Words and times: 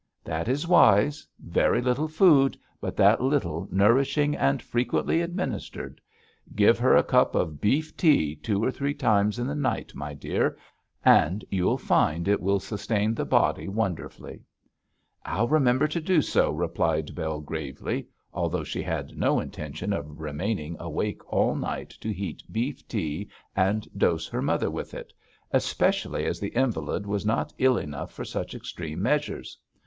'That 0.23 0.47
is 0.47 0.67
wise; 0.67 1.27
very 1.37 1.79
little 1.79 2.07
food, 2.07 2.57
but 2.79 2.97
that 2.97 3.21
little 3.21 3.67
nourishing 3.71 4.35
and 4.35 4.59
frequently 4.59 5.21
administered. 5.21 6.01
Give 6.55 6.79
her 6.79 6.95
a 6.95 7.03
cup 7.03 7.35
of 7.35 7.61
beef 7.61 7.95
tea 7.95 8.35
two 8.35 8.63
or 8.63 8.71
three 8.71 8.95
times 8.95 9.37
in 9.37 9.45
the 9.45 9.53
night, 9.53 9.93
my 9.93 10.15
dear, 10.15 10.57
and 11.05 11.45
you'll 11.51 11.77
find 11.77 12.27
it 12.27 12.41
will 12.41 12.59
sustain 12.59 13.13
the 13.13 13.25
body 13.25 13.67
wonderfully.' 13.67 14.41
'I'll 15.23 15.47
remember 15.49 15.87
to 15.89 16.01
do 16.01 16.19
so,' 16.23 16.49
replied 16.49 17.13
Bell, 17.13 17.39
gravely, 17.39 18.07
although 18.33 18.63
she 18.63 18.81
had 18.81 19.15
no 19.15 19.39
intention 19.39 19.93
of 19.93 20.19
remaining 20.19 20.75
awake 20.79 21.31
all 21.31 21.53
night 21.53 21.91
to 22.01 22.11
heat 22.11 22.41
beef 22.51 22.87
tea 22.87 23.29
and 23.55 23.87
dose 23.95 24.27
her 24.29 24.41
mother 24.41 24.71
with 24.71 24.95
it, 24.95 25.13
especially 25.51 26.25
as 26.25 26.39
the 26.39 26.55
invalid 26.55 27.05
was 27.05 27.23
not 27.23 27.53
ill 27.59 27.77
enough 27.77 28.11
for 28.11 28.25
such 28.25 28.55
extreme 28.55 28.99
measures. 28.99 29.55